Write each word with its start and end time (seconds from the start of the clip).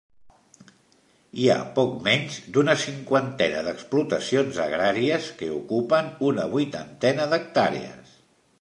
Hi 1.41 1.49
ha 1.49 1.57
poc 1.75 1.91
menys 2.07 2.37
d'una 2.55 2.75
cinquantena 2.85 3.61
d'explotacions 3.67 4.59
agràries, 4.65 5.31
que 5.43 5.53
ocupen 5.61 6.11
una 6.31 6.47
vuitantena 6.57 7.33
d'hectàrees. 7.35 8.19